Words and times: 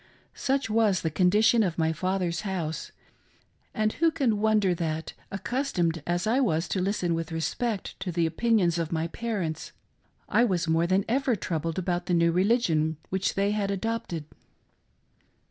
Such 0.33 0.67
was 0.67 1.01
the 1.03 1.11
condition 1.11 1.61
of 1.61 1.77
my 1.77 1.93
father's 1.93 2.41
house; 2.41 2.91
and 3.71 3.93
who 3.93 4.09
can 4.09 4.39
wonder 4.41 4.73
that, 4.73 5.13
accustomed 5.29 6.01
as 6.07 6.25
I 6.25 6.39
was 6.39 6.67
to 6.69 6.81
listen 6.81 7.13
with 7.13 7.31
respect 7.31 7.99
to 7.99 8.11
the 8.11 8.25
opinions 8.25 8.79
of 8.79 8.91
my 8.91 9.09
parents, 9.09 9.73
I 10.27 10.43
was 10.43 10.67
more 10.67 10.87
than 10.87 11.05
ever 11.07 11.35
troubled 11.35 11.77
about 11.77 12.07
the 12.07 12.15
new 12.15 12.31
re 12.31 12.43
ligion 12.43 12.95
which 13.09 13.35
they 13.35 13.51
had 13.51 13.69
adopted. 13.69 14.25